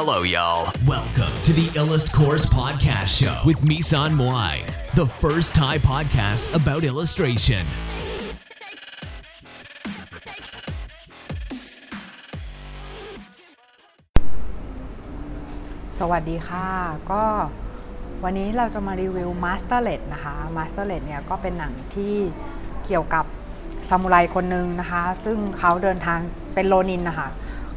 [0.00, 0.64] Hello, y'all.
[0.86, 4.54] Welcome to the Illust Course Podcast Show with Misan Moai,
[4.94, 7.64] the first Thai podcast about illustration.
[15.98, 16.68] สวัสดีค่ะ
[17.10, 17.24] ก็
[18.24, 22.14] วันนี้เราจะมารีวิว Masterlet นะคะ Masterlet เนี่ยก็เป็นหนังที่
[22.86, 23.24] เกี่ยวกับ
[23.88, 26.18] ซามูไรคนหนึ่งนะคะ ซึ่งเขาเดินทาง
[26.54, 27.28] เป็นโรนินนะคะ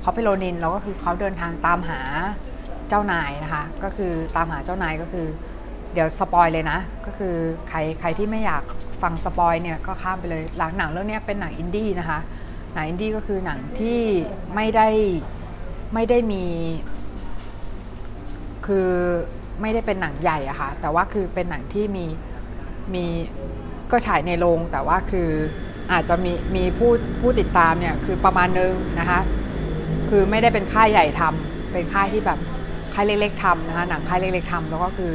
[0.01, 2.01] เขาเป็นโรนินแล้วก็คือเขาเดินทางตามหา
[2.89, 5.27] เจ้านายนะคะ ก็คือตามหาเจ้านายก็คือ
[5.93, 7.35] เดี๋ยว spoil เลยนะ ก็คือ
[7.69, 8.63] ใครใครที่ไม่อยาก
[9.01, 12.19] ฟัง spoil เนี่ยก็ข้ามไปเลยหลังหนังเรื่องนี้เป็นหนังอินดี้นะคะ
[12.73, 13.99] หนังอินดี้ก็คือหนังที่
[14.55, 14.87] ไม่ได้
[15.93, 16.45] ไม่ได้มี
[18.67, 18.89] คือ
[19.61, 22.05] ไม่ได้เป็นหนังใหญ่อะค่ะแต่ว่าคือเป็นหนังที่มี
[22.93, 23.05] มี
[23.91, 25.29] ก็ฉายในโรงแต่ว่าคือ
[25.91, 29.19] อาจจะมีมีผู้ผู้ติดตามเนี่ยคือประมาณนึงนะคะ
[30.13, 32.39] คือไม่ได้เป็นค่ายใหญ่ทำเป็นค่ายที่แบบ
[32.93, 35.11] ค่ายเล็กๆทำนะคะหนังค่ายเล็กๆทำแล้วก็คือ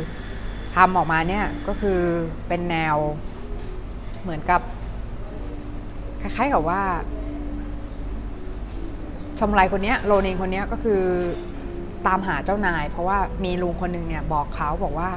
[0.76, 2.00] ทำออกมาเนี่ยก็คือ
[2.48, 2.96] เป็นแนว
[4.22, 4.60] เหมือนกับ
[6.20, 6.82] คล้ายๆกับว่า
[9.40, 11.02] สมุไรคนนี้โรนินคนนี้ก็คือ
[12.06, 15.10] ตามหาเจ้านาย เพราะว่ามีลุงคนหนึ่งเนี่ยบอกเขาบอกว่า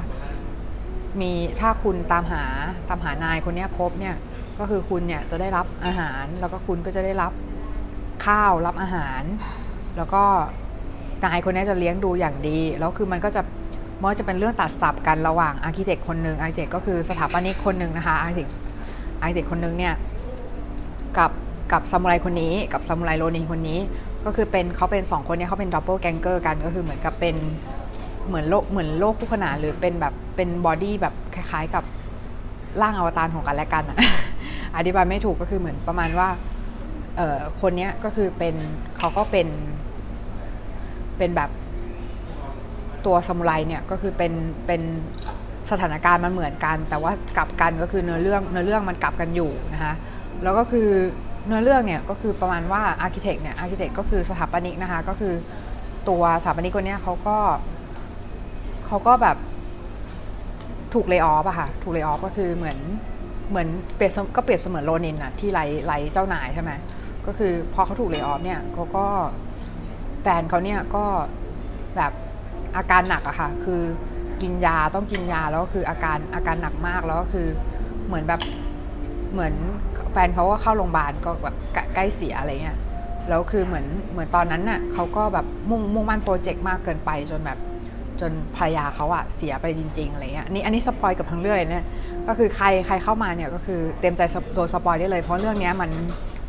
[1.20, 2.44] มีถ้าคุณตามหา
[2.88, 4.16] ตามหานายคนนี้พบเนี่ย
[4.58, 7.32] ก็คือคุณเนี่ยจะได้รับอาหารแล้วก็คุณก็จะได้รับ
[8.26, 9.22] ข้าวรับอาหาร
[9.96, 10.22] แล้วก็
[11.24, 13.42] นายคนนี้จะเลี้ยงดูอย่างดี แล้วคือมันก็จะ
[14.00, 18.48] มันจะเป็นเรื่องตัดสลับกันระหว่าง architect คนหนึ่ง architect ก็คือสถาปนิกคนหนึ่งนะคะ architect
[19.20, 19.94] architect คนหนึ่งเนี่ย
[21.18, 21.30] กับ
[21.72, 23.78] กับซามูไรคนนี้กับซามูไรโรนินคนนี้
[24.24, 27.36] ก็คือเป็นเขาเป็นสองคนเนี่ยเขาเป็น doppelgänger กันก็คือเหมือนกับเป็น
[28.26, 31.84] เหมือนโลกเหมือนโลกคู่ขนานหรือเป็นแบบเป็น body แบบคล้ายๆกับ
[32.80, 33.96] ร่างอวตารของกันและกันอะ
[34.76, 36.28] อธิบายไม่ถูกก็คือเหมือนประมาณว่า
[37.16, 38.54] เออคนเนี้ยก็คือเป็น
[38.98, 39.46] เขาก็เป็น
[41.20, 41.50] เป็นแบบ
[43.06, 44.32] ตัวซามูไรเนี่ยก็คือเป็น
[44.66, 44.82] เป็น
[45.70, 49.94] สถานการณ์มันเหมือนกัน แต่ว่ากลับกันก็คือเนื้อเรื่องเนื้อเรื่องมันกลับกันอยู่นะคะ
[50.42, 50.88] แล้วก็คือ
[51.46, 55.34] เนื้อเรื่องเนี่ยก็คือประมาณว่า architect เนี่ย architect ก็คือสถาปนิกนะคะก็คือ
[56.08, 57.38] ตัวสถาปนิกคนเนี้ยเขาก็
[58.86, 59.36] เขาก็แบบ
[60.94, 62.78] ถูกเล y o อ f อะค่ะถูกเล y o อ f ก็คือเหมือน
[63.50, 66.72] เหมือนเปรียบก็เปรียบเสมือนโรนินอะที่ไล่ไล่เจ้านายใช่ไหม
[67.26, 69.06] ก็คือพอเขาถูกเล y o อ f เนี่ยเขาก็
[70.22, 71.04] แฟนเขาเนี่ยก็
[71.96, 72.12] แบบ
[72.76, 73.82] อาการหนักอะค่ะ คือ
[74.42, 77.46] กินยาต้องกินยาแล้วก็คืออาการอาการหนักมากแล้วก็คือ
[78.06, 78.40] เหมือนแบบ
[79.32, 79.54] เหมือน
[80.12, 81.56] แฟนเขาก็เข้าโรงพยาบาลก็แบบ
[81.94, 82.78] ใกล้เสียอะไรเงี้ย
[83.28, 87.58] แล้วคือเหมือนเหมือนตอนนั้นน่ะเขาก็แบบมุ่งมุ่งมั่น project มากเกินไปจนแบบ
[88.20, 91.86] จนภรรยาเขาอะเสียไปจริงๆอะไรเงี้ยนนี้อันนี้ spoil กับทั้งเรื่องเลยเนี่ย
[92.28, 94.22] ก็คือใครใครเข้ามาเนี่ยก็คือเต็มใจ
[94.54, 95.90] โดน spoil ได้เลย เพราะเรื่องนี้มัน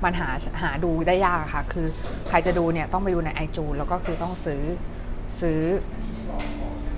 [0.03, 0.29] มันหา
[0.61, 1.88] หาดูได้ยากค่ะ คือ
[2.31, 4.62] ใครจะดูเนี่ยต้องไปดูในไอจูนแล้วก็คือต้องซื้อ
[5.42, 5.62] ซื้อ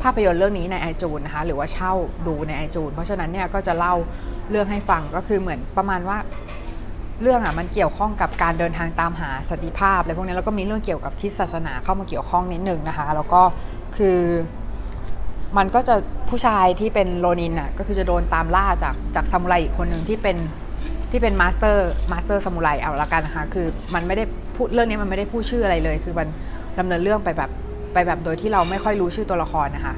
[0.02, 1.94] ภาพยนตร์เรื่องนี้ในไอจูนนะคะหรือว่าเช่า
[2.28, 3.96] ดูในไอจูนเพราะฉะนั้นเนี่ยก็จะเล่า
[4.50, 6.18] เรื่องให้ฟังก็คือเหมือนประมาณว่า
[7.22, 13.42] เรื่องอะมันเกี่ยวข้องกับการเดินทางตามหาสันติภาพอะไรพวกนี้แล้วก็มีเรื่องเกี่ยวกับคริสตศาสนาเข้ามาเกี่ยวข้องนิดหนึ่งนะคะ แล้วก็
[13.98, 14.20] คือ
[15.58, 15.96] มันก็จะ
[16.30, 20.38] ผู้ชายที่เป็นโรนินอะก็คือจะโดนตามล่าจากจากซามูไรอีกคนหนึ่งที่เป็น
[21.16, 23.66] ที่เป็น master master ซามูไรเอาละกันนะคะคือ
[23.96, 24.24] มันไม่ได้
[24.56, 26.28] พูดเรื่องนี้มันไม่ได้พูดชื่ออะไรเลย คือมัน
[26.80, 27.50] ดำเนินเรื่องไปแบบ
[27.94, 29.96] ไปแบบโดยที่เราไม่ค่อยรู้ชื่อตัวละครนะคะ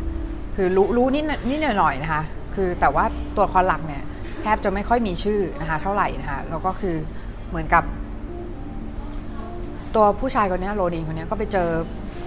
[0.55, 2.21] คือรู้รู้นิดนิดหน่อยๆนะคะ
[2.55, 3.05] คือแต่ว่า
[3.35, 4.03] ตัวละครหลักเนี่ย
[4.41, 6.95] แทบจะไม่ค่อยมีชื่อนะคะเท่าไหร่นะคะแล้วก็คือ
[7.49, 7.83] เหมือนกับ
[9.95, 11.69] ตัวผู้ชายคนนี้โรนินคนนี้ก็ไปเจอ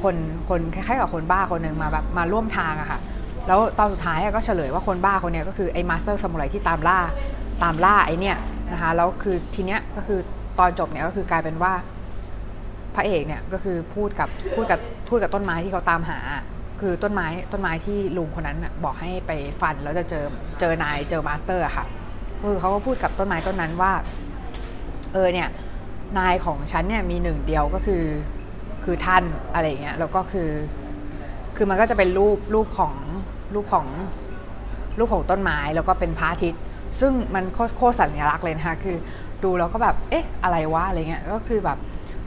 [0.02, 0.16] คน
[0.48, 2.98] คนคล้ายๆกับคนบ้าคนหนึ่งมาแบบมาร่วมทางอะค่ะ
[3.46, 6.98] แล้วตอนสุดท้ายก็เฉลยว่าคนบ้าคนนี้ก็คือไอ้ master ซามูไรที่ตามล่า
[7.62, 8.36] ตามล่าไอ้เนี่ย
[8.72, 10.20] นะคะแล้วคือทีเนี้ยก็คือ
[10.58, 11.72] ตอนจบเนี่ยก็คือกลายเป็นว่า
[12.94, 16.18] พระเอกเนี่ยก็คือพูดกับพูดกับพูดกับต้นไม้ที่เขาตามหา
[16.80, 20.24] คือต้นไม้ต้นไม้ที่ลุงคนนั้นบอกให้ไปฟันแล้วจะเจอ
[20.60, 21.86] เจอนายเจอ master ค่ะ
[22.50, 23.92] คือเขาก็พูดกับต้นไม้ต้นนั้นว่า
[25.12, 25.48] เออเนี่ย
[26.18, 28.04] นายของฉันเนี่ยมีหนึ่งเดียวก็คือ
[28.84, 30.50] คือท่านอะไรเงี้ยแล้วก็คือ
[31.56, 32.94] คือมันก็จะเป็นรูปรูปของ
[33.54, 33.86] รูปของ
[34.98, 36.62] รูปของต้นไม้แล้วก็เป็นพระอาทิตย์
[37.00, 37.44] ซึ่งมัน
[37.76, 38.96] โคตรสัญลักษณ์เลยนะคะคือ
[39.44, 41.78] ดูแล้วก็แบบเอ๊ะอะไรวะอะไรเงี้ยก็คือแบบ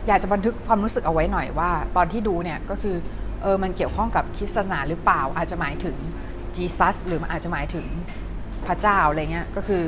[0.07, 2.95] อยากจะบันทึกความรู้สึกเอาไว้หน่อยว่า ตอนที่ดูเนี่ยก็คือ
[3.41, 5.95] เออมันเกี่ยวข้องกับคริสตศาสนาหรือเปล่า อาจจะหมายถึง
[6.55, 7.85] จีซัสหรือมันอาจจะหมายถึง
[8.65, 9.81] พระเจ้าอะไรเงี้ยก็คือ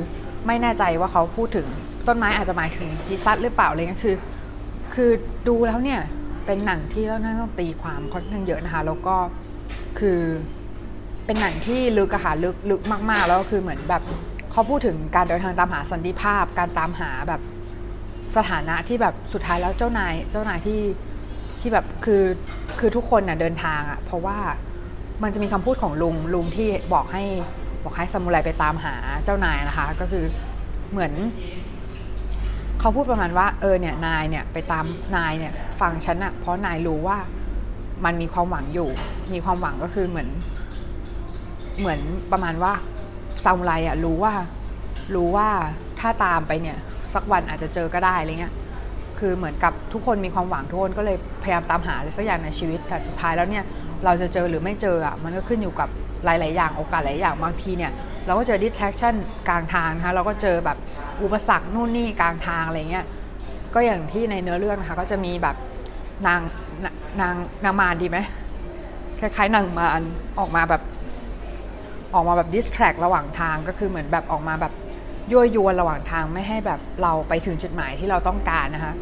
[0.46, 1.66] ไม่แน่ใจว่าเขาพูดถึง
[2.06, 4.16] ต้นไม้อาจจะหมายถึงจีซัสหรือเปล่าอะไรเงี้ยคือ
[4.94, 5.10] คือ
[5.48, 6.00] ดูแล้วเนี่ย
[6.46, 9.16] เป็นหนังที่เราต้องตีความค่อนข้างเยอะนะคะแล้วก็
[10.00, 10.20] คือ
[11.26, 12.80] เป็นหนังที่ลึกอะค่ะลึกลึก
[13.10, 14.02] มาก ๆ แล้วก็คือเหมือนแบบ
[14.54, 17.40] เขาพูดถึงการเดินทางตามหาสันติภาพ การตามหาแบบ
[18.36, 20.80] สถานะที่แบบสุดท้ายแล้วเจ้านายเจ้านายที่
[21.60, 22.22] ที่แบบคือ
[22.78, 24.38] คือทุกคนน่ะเดินทางอะเพราะว่า
[25.22, 27.24] มันจะมีคำพูดของลุงลุงที่บอกให้
[27.84, 30.24] บอกให้ซามูไรไปตามหาเจ้านายนะคะ ก็คือ
[30.90, 31.12] เหมือน
[32.80, 34.84] เขาพูดประมาณว่าเออเนี่ยนายเนี่ยไปตาม
[35.16, 37.18] นายเนี่ยฟังฉันอะเพราะนายรู้ว่า
[38.04, 38.90] มันมีความหวังอยู่
[39.32, 40.28] มีความหวังก็คือเหมือน
[41.78, 42.00] เหมือน
[42.32, 42.72] ประมาณว่า
[43.44, 44.34] ซามูไรอะรู้ว่า
[45.14, 45.48] รู้ว่า
[46.00, 46.78] ถ้าตามไปเนี่ย
[47.14, 48.54] สักวันอาจจะเจอก็ได้อะไรเงี้ย
[49.18, 53.64] คือเหมือนกับทุกคนมีความหวังทุกคนก็เลยพยายามตามหาอะไรสักอย่างในชีวิตแต่สุดท้ายแล้วเนี่ย
[54.04, 55.88] เราจะเจอหรือไม่เจออะมันก็ขึ้นอยู่กับ
[56.24, 57.92] หลาย ๆ อย่างโอกาสหลายอย่างบางทีเนี่ย
[58.26, 59.14] เราก็เจอ distraction
[59.48, 60.78] กลางทางนะคะเราก็เจอแบบ
[61.22, 63.06] อุปสรรคนู่นนี่กลางทางอะไรเงี้ย
[63.74, 65.56] ก็อย่างที่ในเนื้อเรื่องนะคะก็จะมีแบบ
[66.26, 66.40] นาง
[67.20, 68.18] นางนางมารดีไหม
[69.20, 70.02] คล้ายๆนางมาร
[70.38, 70.82] ออกมาแบบ
[72.14, 74.72] ออกมาแบบดิสแทรกระหว่างทางก็คือเหมือนแบบออกมาแบบ
[75.30, 78.94] ยั่วยวนระหว่างทางไม่ให้แบบเราไปถึงจุดหมายที่เราต้องการนะคะ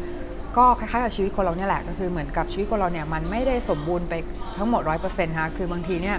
[0.57, 4.13] ก็คล้ายๆกับชีวิตคนเราเนี่ยแหละก็คือเหมือนกับชีวิตคนเราเนี่ยมันไม่ได้สมบูรณ์ไป
[4.57, 6.17] ทั้งหมดร้อยเปอร์เซ็นต์นะคะคือบางทีเนี่ย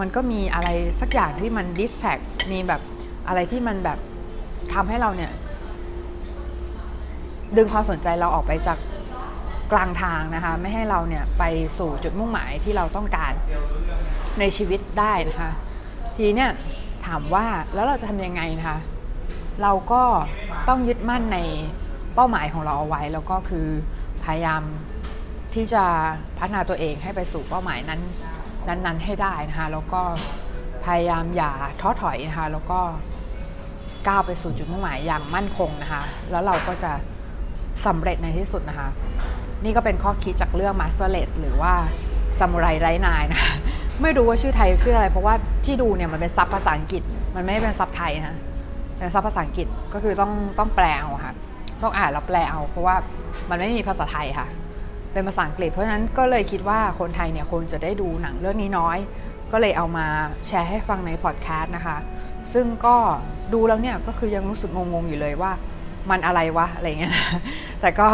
[0.00, 0.68] มันก็มีอะไร
[1.00, 2.18] สักอย่างที่มันดิสแทรก
[2.52, 2.80] มีแบบ
[3.28, 3.98] อะไรที่มันแบบ
[4.74, 5.30] ทำให้เราเนี่ย
[7.56, 8.78] ดึงความสนใจเราออกไปจาก
[9.72, 11.44] กลางทางนะคะ ไม่ให้เราเนี่ยไป
[11.78, 13.32] สู่จุดมุ่งหมายที่เราต้องการ
[14.40, 15.50] ในชีวิตได้นะคะ
[16.16, 16.50] ทีเนี่ย
[17.06, 18.78] ถามว่าแล้วเราจะทำยังไงนะคะ
[19.62, 20.02] เราก็
[20.68, 21.38] ต้องยึดมั่นใน
[22.14, 23.66] เป้าหมายของเราเอาไว้ แล้วก็คือ
[24.24, 24.62] พยายาม
[25.54, 25.84] ที่จะ
[26.38, 28.00] พัฒนาตัวเองให้ไปสู่เป้าหมายนั้น
[28.68, 30.02] นั้นๆให้ได้นะคะแล้วก็
[30.84, 32.80] พยายามอย่าท้อถอยนะคะแล้วก็
[34.08, 36.92] ก้าวไปสู่จุดมุ่งหมายอย่างมั่นคงนะคะแล้วเราก็จะ
[37.86, 38.88] สำเร็จในที่สุดนะคะ
[39.64, 41.74] นี่ก็เป็นข้อคิดจากเรื่อง Masterless หรือว่า
[42.40, 43.42] ซามูไรไร้นายนะ
[44.02, 45.34] ไม่รู้ว่าชื่อไทยชื่ออะไร เพราะว่า
[45.64, 47.02] ที่ดูเนี่ยมันเป็นซับภาษาอังกฤษ
[47.34, 48.36] มันไม่ได้เป็นซับไทยนะ
[48.98, 51.34] เป็นซับภาษาอังกฤษก็คือต้องต้องแปลเอาค่ะ
[51.82, 52.96] ต้องอ่านแล้วแปลเอา เพราะว่า
[53.48, 54.46] มันไม่มีภาษาไทยค่ะ
[55.12, 58.98] เป็นภาษาอังกฤษ เพราะฉะนั้นก็เลยคิดว่าคนไทยเนี่ยคงจะได้ดูหนังเรื่องนี้น้อย
[59.52, 60.06] ก็เลยเอามา
[60.46, 61.96] แชร์ให้ฟังในพอดแคสต์นะคะ
[62.52, 62.96] ซึ่งก็
[63.54, 65.52] ดูแล้วเนี่ยก็คือยังรู้สึกงงๆอยู่เลยว่า
[66.10, 67.14] มันอะไรวะอะไรเงี้ย
[67.80, 68.08] แต่ก็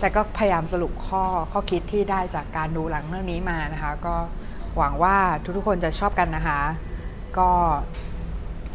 [0.00, 1.22] แต่ก็พยายามสรุปข้อ
[1.52, 4.14] ข้อคิดที่ได้จากการดูหลังเรื่องนี้มานะคะ ก็
[4.76, 5.16] หวังว่า
[5.56, 6.60] ทุกๆคนจะชอบกันนะคะ
[7.38, 7.50] ก็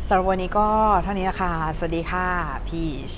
[0.07, 0.67] สำหรับวันนี้ก็
[1.03, 2.27] เท่านี้นะคะสวัสดีค่ะ
[2.67, 3.13] พีช